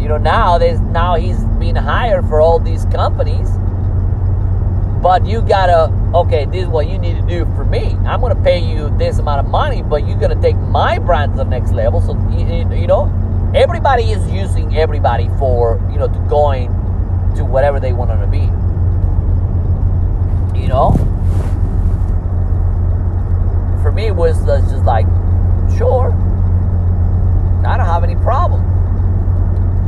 [0.01, 3.49] you know now there's now he's being hired for all these companies.
[5.01, 7.93] But you gotta okay, this is what you need to do for me.
[8.07, 11.37] I'm gonna pay you this amount of money, but you're gonna take my brand to
[11.37, 12.01] the next level.
[12.01, 13.05] So you, you know,
[13.55, 16.69] everybody is using everybody for you know to going
[17.37, 18.51] to whatever they want to be.
[20.55, 20.93] You know?
[23.83, 25.07] For me, it was just like,
[25.77, 26.13] sure,
[27.67, 28.63] I don't have any problem.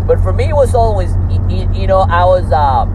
[0.06, 1.10] But for me, it was always,
[1.48, 2.86] you know, I was, uh,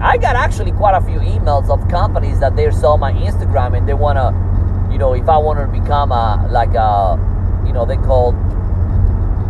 [0.00, 3.88] I got actually quite a few emails of companies that they saw my Instagram and
[3.88, 7.18] they want to, you know, if I want to become a, like a,
[7.66, 8.34] you know, they call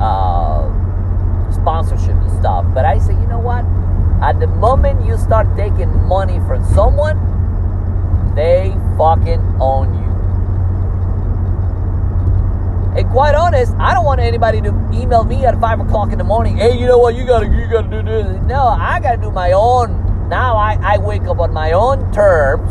[0.01, 0.67] uh,
[1.53, 2.65] sponsorship and stuff.
[2.75, 3.65] But I say, you know what?
[4.23, 7.16] At the moment you start taking money from someone,
[8.37, 10.07] they fucking own you.
[12.99, 16.24] And quite honest, I don't want anybody to email me at five o'clock in the
[16.24, 16.57] morning.
[16.57, 17.14] Hey, you know what?
[17.14, 18.26] You gotta, you gotta do this.
[18.47, 20.28] No, I gotta do my own.
[20.28, 22.70] Now I, I wake up on my own terms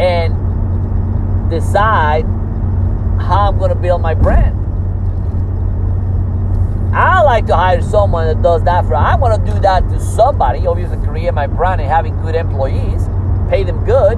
[0.00, 2.24] and decide
[3.20, 4.58] how I'm gonna build my brand.
[6.94, 8.94] I like to hire someone that does that for.
[8.94, 10.66] I want to do that to somebody.
[10.66, 13.06] Obviously, create my brand and having good employees,
[13.52, 14.16] pay them good.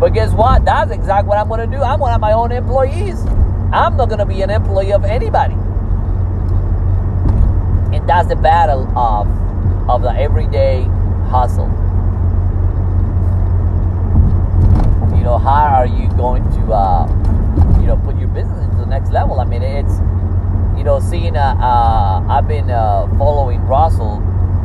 [0.00, 0.64] But guess what?
[0.64, 1.82] That's exactly what I'm going to do.
[1.82, 3.20] I'm going to have my own employees.
[3.72, 5.54] I'm not going to be an employee of anybody.
[7.94, 9.28] And that's the battle of
[9.88, 10.84] of the everyday
[11.28, 11.68] hustle.
[15.22, 17.06] you know, how are you going to, uh,
[17.80, 19.38] you know, put your business into the next level?
[19.38, 19.98] I mean, it's,
[20.76, 24.20] you know, seeing, uh, uh, I've been uh, following Russell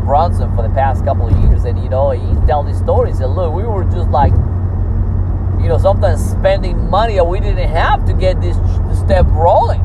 [0.08, 3.20] Brunson for the past couple of years, and you know, he tells these stories.
[3.20, 4.32] And look, we were just like,
[5.62, 8.56] you know, sometimes spending money that we didn't have to get this
[8.98, 9.82] step rolling.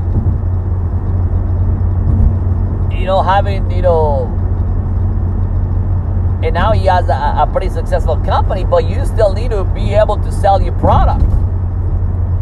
[2.93, 4.27] You know, having, you know,
[6.45, 9.95] and now he has a, a, pretty successful company, but you still need to be
[9.95, 11.25] able to sell your product.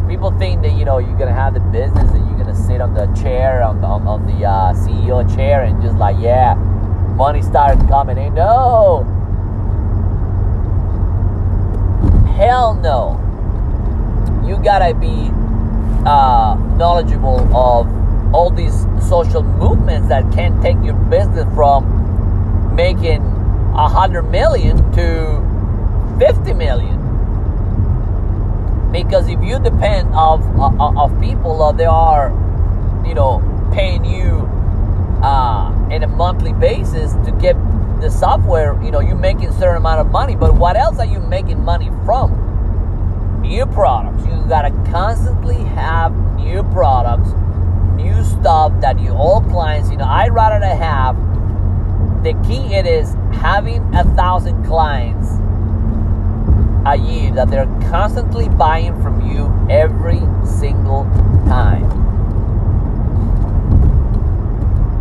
[0.06, 2.92] People think that you know you're gonna have the business and you're gonna sit on
[2.92, 6.54] the chair on the, on the uh, CEO chair and just like yeah,
[7.20, 8.32] money started coming in.
[8.32, 9.04] No,
[12.34, 13.20] hell no.
[14.48, 15.28] You gotta be
[16.06, 17.86] uh, knowledgeable of
[18.34, 21.84] all these social movements that can take your business from
[22.74, 23.20] making
[23.74, 25.06] a hundred million to
[26.18, 26.96] 50 million
[28.92, 32.30] because if you depend of of, of people uh, they are
[33.06, 33.42] you know
[33.72, 34.48] paying you
[35.22, 37.54] uh, in a monthly basis to get
[38.00, 41.06] the software you know you're making a certain amount of money but what else are
[41.06, 42.30] you making money from
[43.42, 47.30] new products you gotta constantly have new products
[47.96, 51.16] new stuff that you all clients you know i'd rather have
[52.22, 55.40] the key it is having a thousand clients
[56.86, 61.04] a year that they're constantly buying from you every single
[61.46, 61.84] time.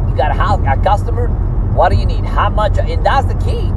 [0.08, 1.30] You got a, a customer,
[1.74, 2.26] what do you need?
[2.26, 2.78] How much?
[2.78, 3.72] And that's the key.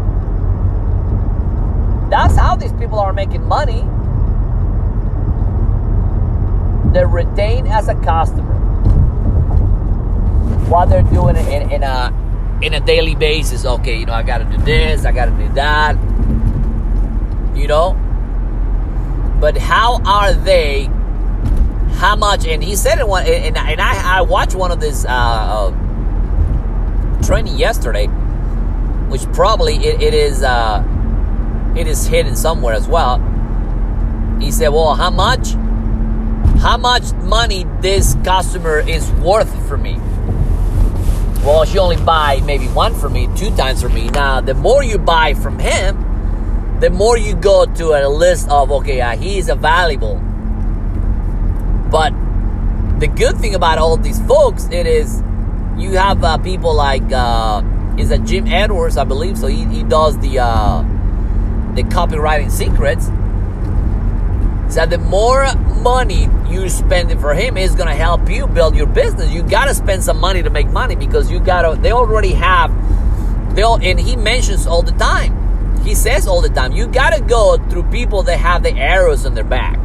[2.11, 3.83] That's how these people are making money.
[6.93, 8.53] They're retained as a customer
[10.69, 12.13] while they're doing in, in a
[12.61, 13.65] in a daily basis.
[13.65, 15.97] Okay, you know, I got to do this, I got to do that.
[17.57, 17.93] You know,
[19.41, 20.91] but how are they?
[21.95, 22.47] How much?
[22.47, 25.71] And he said it one, and, and I, I watched one of this uh, uh,
[27.23, 28.07] training yesterday,
[29.09, 30.85] which probably it, it is uh,
[31.77, 33.19] it is hidden somewhere as well.
[34.41, 35.55] He said, "Well, how much?
[36.61, 39.99] How much money this customer is worth for me?"
[41.45, 44.09] well, she only buy maybe one for me, two times for me.
[44.11, 48.71] Now, the more you buy from him, the more you go to a list of
[48.71, 50.17] okay, uh, he is a valuable.
[51.91, 52.13] But
[53.01, 55.21] the good thing about all these folks, it is
[55.79, 57.63] you have uh, people like uh,
[57.99, 59.39] is a Jim Edwards, I believe.
[59.39, 60.83] So he, he does the uh,
[61.75, 63.09] the copywriting secrets
[64.75, 65.53] that the more
[65.83, 69.31] money you spend for him is to help you build your business.
[69.31, 71.81] You got to spend some money to make money because you got to.
[71.81, 72.71] They already have.
[73.55, 75.39] They all, and he mentions all the time.
[75.83, 79.27] He says all the time, you got to go through people that have the arrows
[79.27, 79.77] on their back,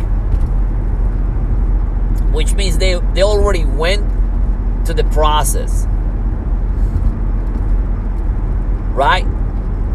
[2.33, 4.05] which means they they already went
[4.87, 5.85] to the process,
[8.93, 9.25] right?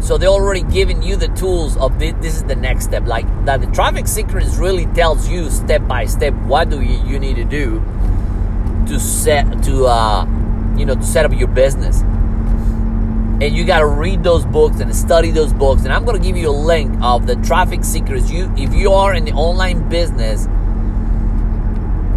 [0.01, 3.05] So they're already giving you the tools of this, this is the next step.
[3.07, 7.19] Like that the traffic secrets really tells you step by step what do you, you
[7.19, 7.81] need to do
[8.87, 10.25] to set to uh
[10.77, 12.01] you know to set up your business.
[12.01, 15.83] And you gotta read those books and study those books.
[15.85, 18.29] And I'm gonna give you a link of the traffic secrets.
[18.29, 20.47] You if you are in the online business,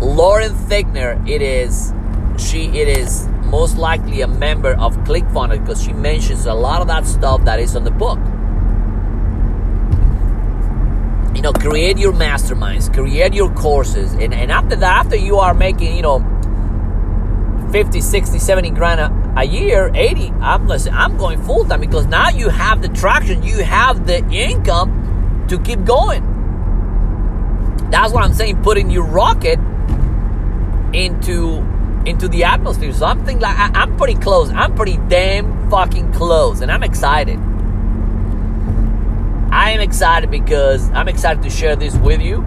[0.01, 1.93] Lauren Tickner, it is
[2.41, 6.89] she it is most likely a member of ClickFunnels because she mentions a lot of
[6.89, 8.19] that stuff that is on the book.
[11.35, 15.55] You know, create your masterminds, create your courses, and, and after that, after you are
[15.55, 16.21] making, you know,
[17.73, 22.07] 50, 60, 70 grand a, a year, 80, I'm listen, I'm going full time because
[22.07, 26.23] now you have the traction, you have the income to keep going.
[27.91, 29.59] That's what I'm saying, putting your rocket
[30.93, 31.63] into
[32.07, 32.93] into the atmosphere.
[32.93, 34.51] So I'm thinking like I, am pretty close.
[34.51, 37.39] I'm pretty damn fucking close, and I'm excited.
[39.51, 42.45] I am excited because I'm excited to share this with you.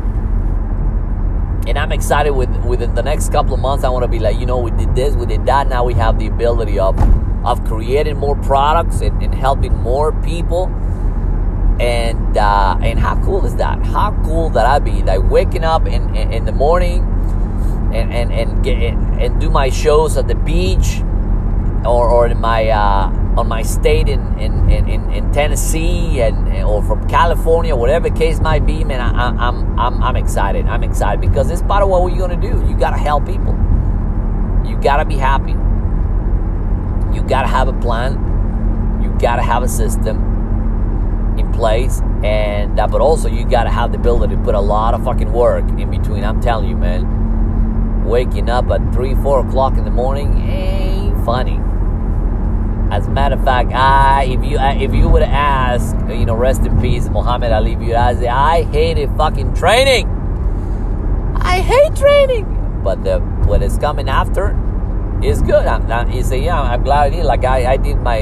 [1.67, 3.83] And I'm excited with within the next couple of months.
[3.83, 5.67] I want to be like, you know, we did this, we did that.
[5.67, 6.97] Now we have the ability of
[7.45, 10.67] of creating more products and, and helping more people.
[11.79, 13.83] And uh, and how cool is that?
[13.85, 17.08] How cool that I be like waking up in, in, in the morning
[17.93, 21.01] and and and get and do my shows at the beach
[21.85, 26.83] or or in my uh, on my state in in, in, in Tennessee and or
[26.83, 30.65] from California, whatever case might be, man, I, I'm I'm I'm excited.
[30.67, 32.65] I'm excited because it's part of what we're gonna do.
[32.67, 33.53] You gotta help people.
[34.65, 35.55] You gotta be happy.
[37.15, 38.13] You gotta have a plan.
[39.01, 40.17] You gotta have a system.
[41.37, 44.93] in place, and that, but also you gotta have the ability to put a lot
[44.93, 46.23] of fucking work in between.
[46.23, 47.05] I'm telling you, man,
[48.09, 51.59] waking up at three, four o'clock in the morning ain't funny.
[52.91, 56.35] As a matter of fact, I if you uh, if you would ask, you know,
[56.35, 60.07] rest in peace, Muhammad Ali, you ask, I hated fucking training.
[61.35, 64.57] I hate training, but the what is coming after
[65.23, 65.67] is good.
[65.67, 66.11] I'm not.
[66.11, 67.25] You say, yeah, I'm glad I did.
[67.25, 68.21] Like I, I did my,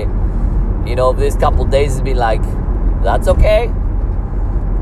[0.86, 2.44] you know, this couple days has been like,
[3.04, 3.68] that's okay.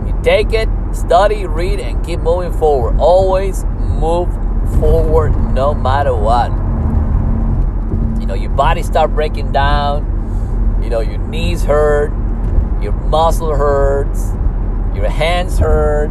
[0.08, 2.98] You take it, study, read, and keep moving forward.
[2.98, 4.30] Always move
[4.80, 6.52] forward, no matter what.
[8.20, 10.80] You know, your body start breaking down.
[10.84, 12.12] You know, your knees hurt,
[12.82, 14.32] your muscle hurts,
[14.96, 16.10] your hands hurt,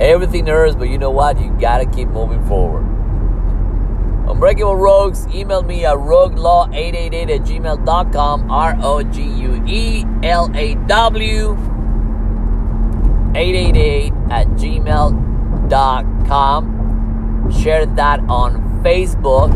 [0.00, 0.74] everything hurts.
[0.74, 1.40] But you know what?
[1.40, 2.84] You gotta keep moving forward.
[4.28, 8.50] Unbreakable Rogues, email me at roguelaw888 at gmail.com.
[8.50, 11.56] R O G U E L A W
[13.34, 15.16] 888 at gmail.com.
[17.50, 19.52] Share that on Facebook,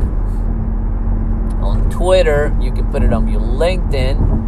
[1.63, 2.57] on Twitter.
[2.61, 4.39] You can put it on your LinkedIn.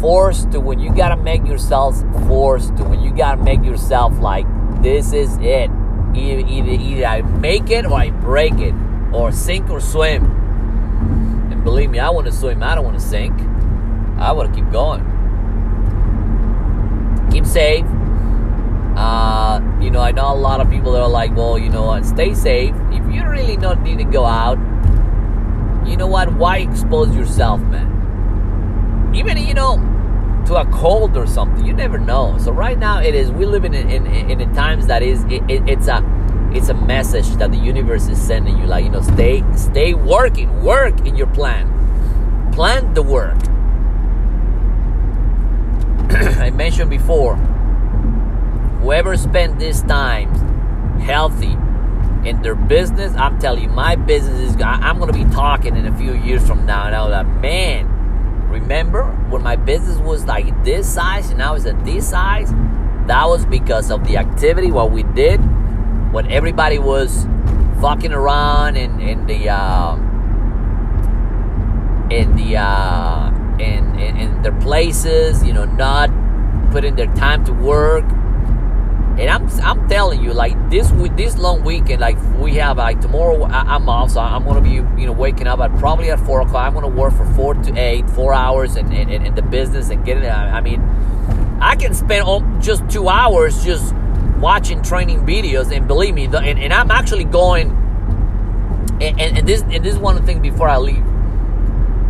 [0.00, 4.46] Forced to when you gotta make yourself forced to when you gotta make yourself like
[4.80, 5.70] this is it
[6.14, 8.74] Either, either, either I make it or I break it,
[9.12, 10.24] or sink or swim.
[11.52, 12.62] And believe me, I want to swim.
[12.62, 13.38] I don't want to sink.
[14.18, 15.04] I want to keep going.
[17.30, 17.84] Keep safe.
[18.98, 21.86] Uh, you know, I know a lot of people that are like, well, you know
[21.86, 22.74] what, stay safe.
[22.90, 24.58] If you really don't need to go out,
[25.86, 26.34] you know what?
[26.34, 29.12] Why expose yourself, man?
[29.14, 29.76] Even, you know,
[30.46, 31.64] to a cold or something.
[31.64, 32.36] You never know.
[32.38, 33.30] So right now it is.
[33.30, 36.02] We live in in, in, in times that is it, it, it's a
[36.52, 38.66] it's a message that the universe is sending you.
[38.66, 43.38] Like you know, stay stay working, work in your plan, plan the work.
[46.40, 47.36] I mentioned before.
[48.80, 50.32] Whoever spent this time
[51.00, 51.56] healthy
[52.28, 54.62] in their business, I'm telling you, my business is.
[54.62, 57.98] I'm going to be talking in a few years from now, and I'm like, man
[58.48, 62.50] Remember when my business was like this size and now it's at this size?
[63.06, 65.38] That was because of the activity, what we did
[66.12, 67.26] when everybody was
[67.80, 69.96] fucking around in, in the uh,
[72.10, 76.10] in the uh, in, in in their places, you know, not
[76.70, 78.06] putting their time to work,
[79.18, 83.44] and I'm I'm telling you, like this this long weekend, like we have like tomorrow
[83.44, 86.66] I'm off, so I'm gonna be you know waking up at probably at four o'clock.
[86.68, 90.04] I'm gonna work for four to eight, four hours in in, in the business and
[90.04, 90.24] getting.
[90.24, 90.80] Uh, I mean,
[91.60, 93.92] I can spend just two hours just
[94.38, 97.76] watching training videos, and believe me, and, and I'm actually going.
[99.00, 101.07] And, and, and this and this is one thing before I leave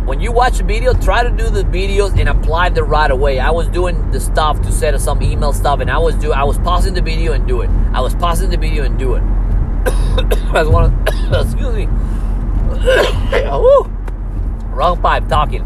[0.09, 3.39] when you watch a video, try to do the videos and apply them right away.
[3.39, 6.33] I was doing the stuff to set up some email stuff, and I was do
[6.33, 7.69] I was pausing the video and do it.
[7.93, 9.21] I was pausing the video and do it.
[9.21, 11.85] I was one excuse me.
[14.73, 15.63] Wrong pipe talking.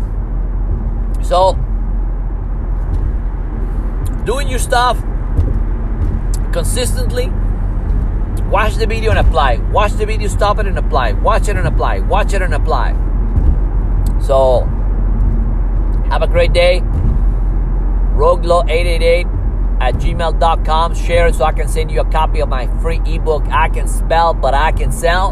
[1.24, 1.54] So,
[4.26, 5.02] doing your stuff
[6.52, 7.32] consistently.
[8.50, 9.60] Watch the video and apply.
[9.72, 11.14] Watch the video, stop it and apply.
[11.14, 12.02] Watch it and apply.
[12.02, 13.13] Watch it and apply
[14.24, 14.62] so,
[16.10, 16.82] have a great day.
[18.16, 20.96] Roguelaw888 at gmail.com.
[20.96, 23.88] Share it so I can send you a copy of my free ebook, I Can
[23.88, 25.32] Spell, But I Can Sell.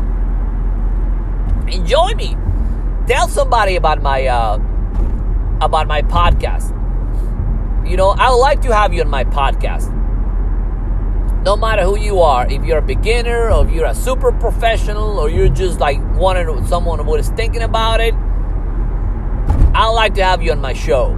[1.67, 2.35] Enjoy me.
[3.07, 4.55] Tell somebody about my uh,
[5.61, 6.77] about my podcast.
[7.89, 9.89] You know, I would like to have you on my podcast.
[11.43, 15.17] No matter who you are, if you're a beginner or if you're a super professional
[15.17, 18.13] or you're just like wanting someone who is thinking about it,
[19.73, 21.13] I'd like to have you on my show.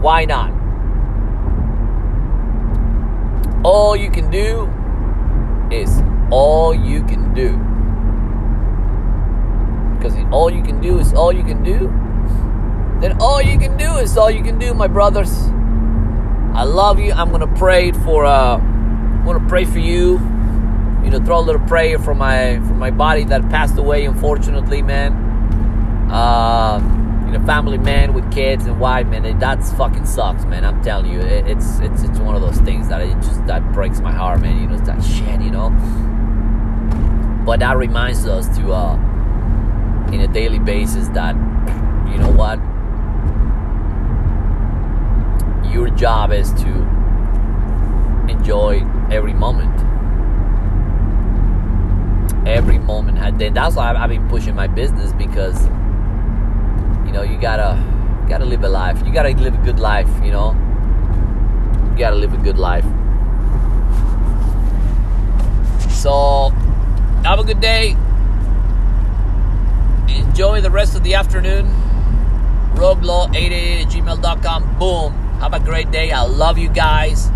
[0.00, 0.50] Why not?
[3.64, 4.68] All you can do
[5.70, 7.56] is all you can do.
[9.96, 11.88] Because all you can do is all you can do.
[13.00, 15.32] Then all you can do is all you can do, my brothers.
[16.54, 17.12] I love you.
[17.12, 20.18] I'm gonna pray for uh I'm gonna pray for you.
[21.04, 24.82] You know, throw a little prayer for my for my body that passed away, unfortunately,
[24.82, 25.12] man.
[26.10, 26.80] Uh
[27.28, 30.64] you know, family man with kids and wife, man, it, that's fucking sucks, man.
[30.64, 33.72] I'm telling you, it, it's it's it's one of those things that it just that
[33.74, 34.58] breaks my heart, man.
[34.58, 35.68] You know, that shit, you know.
[37.44, 38.94] But that reminds us to, uh,
[40.10, 41.34] in a daily basis, that
[42.10, 42.58] you know what,
[45.70, 46.68] your job is to
[48.30, 49.76] enjoy every moment.
[52.48, 53.18] Every moment.
[53.54, 55.68] That's why I've been pushing my business because
[57.08, 57.74] you know you gotta
[58.28, 60.52] gotta live a life you gotta live a good life you know
[61.98, 62.84] You gotta live a good life.
[65.90, 66.50] So,
[67.24, 67.96] have a good day.
[70.08, 71.66] Enjoy the rest of the afternoon.
[72.76, 74.78] Roguelaw888 at gmail.com.
[74.78, 75.12] Boom.
[75.40, 76.12] Have a great day.
[76.12, 77.32] I love you guys.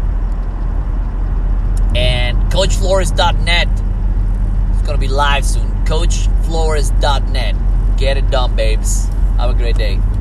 [1.97, 3.67] And CoachFlores.net.
[3.67, 5.69] It's going to be live soon.
[5.85, 7.57] CoachFlores.net.
[7.97, 9.12] Get it done, babes.
[9.43, 10.12] Have a great day.